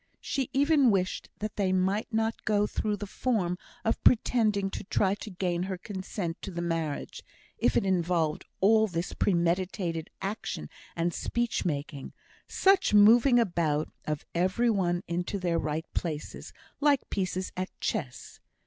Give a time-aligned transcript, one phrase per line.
[0.19, 5.13] She even wished that they might not go through the form of pretending to try
[5.13, 7.21] to gain her consent to the marriage,
[7.59, 12.13] if it involved all this premeditated action and speech making
[12.47, 18.39] such moving about of every one into their right places, like pieces at chess.